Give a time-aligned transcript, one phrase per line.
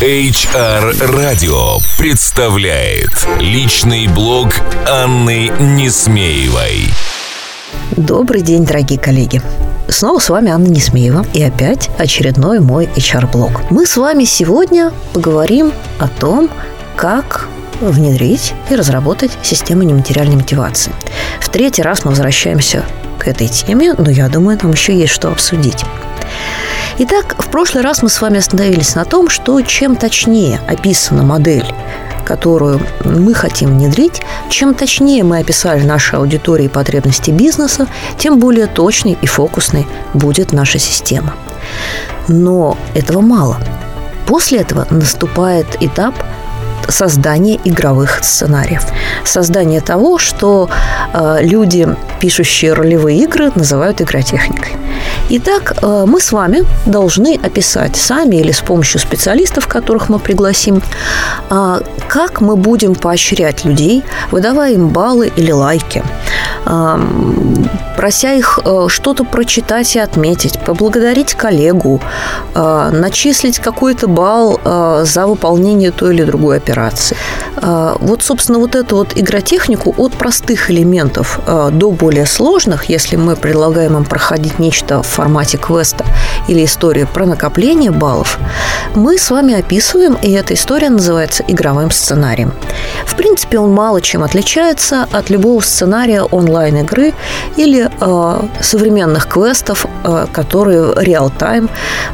[0.00, 4.54] HR Radio представляет личный блог
[4.88, 6.84] Анны Несмеевой.
[7.96, 9.42] Добрый день, дорогие коллеги.
[9.88, 13.72] Снова с вами Анна Несмеева и опять очередной мой HR-блог.
[13.72, 16.48] Мы с вами сегодня поговорим о том,
[16.94, 17.48] как
[17.80, 20.92] внедрить и разработать систему нематериальной мотивации.
[21.40, 22.84] В третий раз мы возвращаемся
[23.18, 25.84] к этой теме, но я думаю, нам еще есть что обсудить.
[27.00, 31.66] Итак, в прошлый раз мы с вами остановились на том, что чем точнее описана модель
[32.24, 34.20] которую мы хотим внедрить,
[34.50, 37.86] чем точнее мы описали наши аудитории потребности бизнеса,
[38.18, 41.32] тем более точной и фокусной будет наша система.
[42.28, 43.56] Но этого мало.
[44.26, 46.14] После этого наступает этап
[46.88, 48.84] создания игровых сценариев.
[49.24, 50.68] Создание того, что
[51.14, 51.88] э, люди,
[52.20, 54.76] пишущие ролевые игры, называют игротехникой.
[55.30, 60.82] Итак, э, мы с вами должны описать сами или с помощью специалистов, которых мы пригласим,
[61.50, 66.02] а, как мы будем поощрять людей, выдавая им баллы или лайки,
[67.96, 72.00] прося их э, что-то прочитать и отметить, поблагодарить коллегу,
[72.54, 74.60] э, начислить какой-то балл
[75.04, 77.16] за выполнение той или другой операции.
[78.00, 83.96] Вот, собственно, вот эту вот игротехнику от простых элементов до более сложных, если мы предлагаем
[83.96, 86.04] им проходить нечто в формате квеста
[86.48, 88.38] или истории про накопление баллов,
[88.94, 92.52] мы с вами описываем, и эта история называется игровым сценарием.
[93.06, 97.12] В принципе, он мало чем отличается от любого сценария онлайн-игры
[97.56, 101.68] или э, современных квестов, э, которые реал-тайм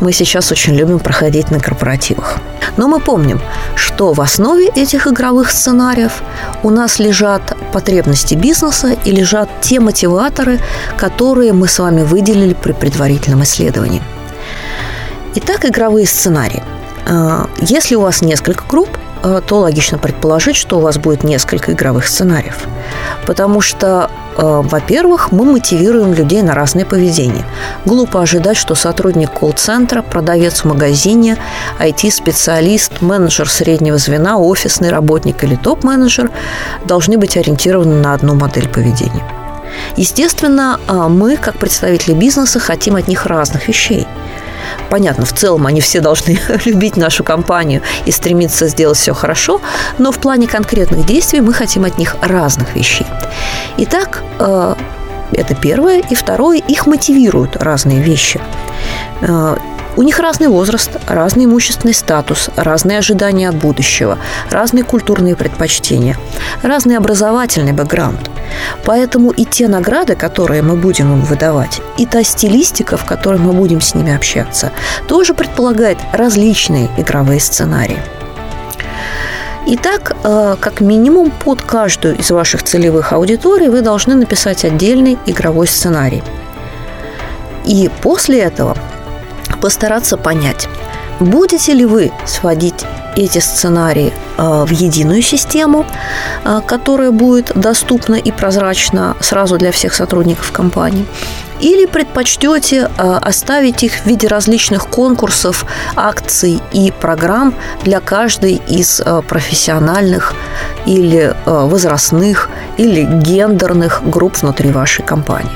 [0.00, 2.38] мы сейчас очень любим проходить на корпоративах.
[2.76, 3.40] Но мы помним,
[3.74, 6.22] что в основе этих игровых сценариев
[6.62, 7.42] у нас лежат
[7.72, 10.58] потребности бизнеса и лежат те мотиваторы,
[10.96, 14.02] которые мы с вами выделили при предварительном исследовании.
[15.34, 16.62] Итак, игровые сценарии.
[17.06, 18.88] А, если у вас несколько групп,
[19.22, 22.66] то логично предположить, что у вас будет несколько игровых сценариев.
[23.26, 27.44] Потому что а, во-первых, мы мотивируем людей на разное поведение.
[27.84, 31.36] Глупо ожидать, что сотрудник колл-центра, продавец в магазине,
[31.78, 36.30] IT-специалист, менеджер среднего звена, офисный работник или топ-менеджер
[36.86, 39.24] должны быть ориентированы на одну модель поведения.
[39.96, 44.06] Естественно, мы, как представители бизнеса, хотим от них разных вещей–
[44.90, 49.60] Понятно, в целом они все должны любить нашу компанию и стремиться сделать все хорошо,
[49.98, 53.06] но в плане конкретных действий мы хотим от них разных вещей.
[53.78, 54.74] Итак, э,
[55.32, 56.00] это первое.
[56.10, 58.40] И второе, их мотивируют разные вещи.
[59.96, 64.18] У них разный возраст, разный имущественный статус, разные ожидания от будущего,
[64.50, 66.16] разные культурные предпочтения,
[66.62, 68.30] разный образовательный бэкграунд.
[68.84, 73.52] Поэтому и те награды, которые мы будем им выдавать, и та стилистика, в которой мы
[73.52, 74.70] будем с ними общаться,
[75.08, 77.98] тоже предполагает различные игровые сценарии.
[79.66, 85.66] Итак, э, как минимум под каждую из ваших целевых аудиторий вы должны написать отдельный игровой
[85.66, 86.22] сценарий.
[87.64, 88.76] И после этого
[89.60, 90.68] постараться понять,
[91.20, 92.84] будете ли вы сводить
[93.16, 95.86] эти сценарии э, в единую систему,
[96.44, 101.06] э, которая будет доступна и прозрачна сразу для всех сотрудников компании,
[101.60, 105.66] или предпочтете э, оставить их в виде различных конкурсов,
[105.96, 107.54] акций и программ
[107.84, 110.34] для каждой из профессиональных
[110.86, 115.50] или возрастных или гендерных групп внутри вашей компании.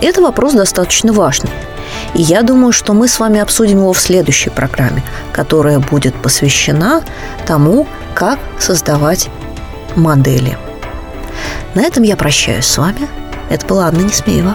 [0.00, 1.50] Это вопрос достаточно важный.
[2.14, 5.02] И я думаю, что мы с вами обсудим его в следующей программе,
[5.32, 7.02] которая будет посвящена
[7.46, 9.28] тому, как создавать
[9.94, 10.56] модели.
[11.74, 13.08] На этом я прощаюсь с вами.
[13.50, 14.54] Это была Анна Несмеева.